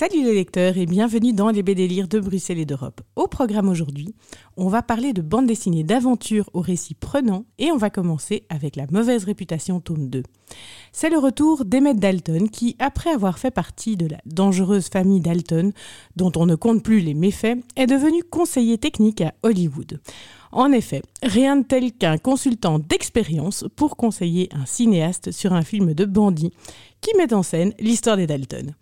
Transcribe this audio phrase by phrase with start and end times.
[0.00, 3.02] Salut les lecteurs et bienvenue dans les BD Lire de Bruxelles et d'Europe.
[3.16, 4.14] Au programme aujourd'hui,
[4.56, 8.76] on va parler de bande dessinée d'aventure au récit prenant et on va commencer avec
[8.76, 10.22] La mauvaise réputation tome 2.
[10.90, 15.70] C'est le retour d'Emmett Dalton qui, après avoir fait partie de la dangereuse famille Dalton,
[16.16, 20.00] dont on ne compte plus les méfaits, est devenu conseiller technique à Hollywood.
[20.52, 25.94] En effet, rien de tel qu'un consultant d'expérience pour conseiller un cinéaste sur un film
[25.94, 26.52] de bandits
[27.00, 28.74] qui met en scène l'histoire des Dalton.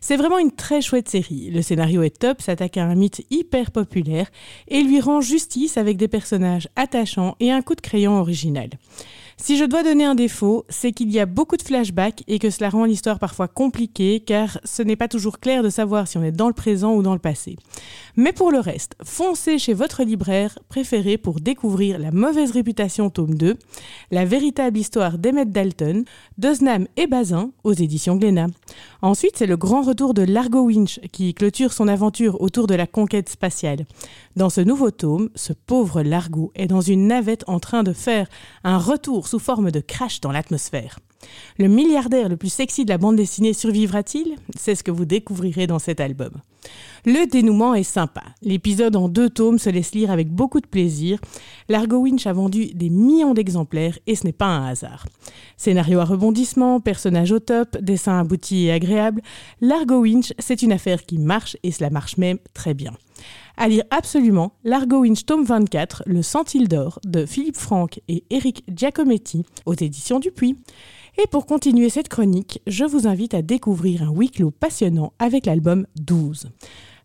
[0.00, 1.50] C'est vraiment une très chouette série.
[1.50, 4.30] Le scénario est top, s'attaque à un mythe hyper populaire
[4.68, 8.70] et lui rend justice avec des personnages attachants et un coup de crayon original.
[9.38, 12.48] Si je dois donner un défaut, c'est qu'il y a beaucoup de flashbacks et que
[12.48, 16.22] cela rend l'histoire parfois compliquée car ce n'est pas toujours clair de savoir si on
[16.22, 17.56] est dans le présent ou dans le passé.
[18.16, 23.34] Mais pour le reste, foncez chez votre libraire préféré pour découvrir La mauvaise réputation tome
[23.34, 23.58] 2,
[24.10, 26.04] la véritable histoire d'Emmett Dalton,
[26.38, 28.48] d'Oznam et Bazin aux éditions Glénat.
[29.02, 32.86] Ensuite, c'est le grand retour de Largo Winch qui clôture son aventure autour de la
[32.86, 33.86] conquête spatiale.
[34.36, 38.28] Dans ce nouveau tome, ce pauvre Largo est dans une navette en train de faire
[38.64, 40.98] un retour sous forme de crash dans l'atmosphère.
[41.58, 44.36] Le milliardaire le plus sexy de la bande dessinée survivra-t-il?
[44.56, 46.30] C'est ce que vous découvrirez dans cet album.
[47.04, 48.22] Le dénouement est sympa.
[48.42, 51.20] L'épisode en deux tomes se laisse lire avec beaucoup de plaisir.
[51.68, 55.06] Largo Winch a vendu des millions d'exemplaires et ce n'est pas un hasard.
[55.56, 59.22] Scénario à rebondissement, personnage au top, dessin abouti et agréable,
[59.60, 62.92] Largo Winch, c'est une affaire qui marche et cela marche même très bien.
[63.56, 68.64] À lire absolument, Largo Winch tome 24, Le Centile d'or de Philippe Franck et Eric
[68.68, 70.56] Giacometti aux éditions Dupuis.
[71.18, 75.46] Et pour continuer cette chronique, je vous invite à découvrir un huis clos passionnant avec
[75.46, 76.50] l'album 12.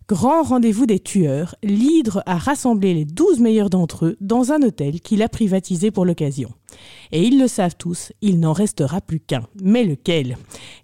[0.10, 5.00] Grand rendez-vous des tueurs, l'Hydre a rassemblé les 12 meilleurs d'entre eux dans un hôtel
[5.00, 6.52] qu'il a privatisé pour l'occasion.
[7.12, 9.48] Et ils le savent tous, il n'en restera plus qu'un.
[9.62, 10.38] Mais lequel?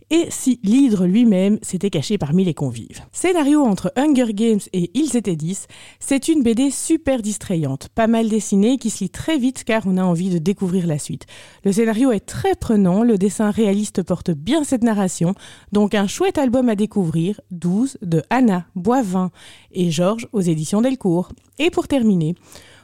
[0.10, 3.02] Et si l'hydre lui-même s'était caché parmi les convives?
[3.12, 5.68] Scénario entre Hunger Games et Ils étaient 10,
[6.00, 9.98] c'est une BD super distrayante, pas mal dessinée, qui se lit très vite car on
[9.98, 11.26] a envie de découvrir la suite.
[11.66, 15.36] Le scénario est très prenant, le dessin réaliste porte bien cette narration,
[15.74, 19.32] donc un chouette album à découvrir, 12 de Anna Boivin
[19.74, 21.34] et Georges aux éditions Delcourt.
[21.60, 22.36] Et pour terminer,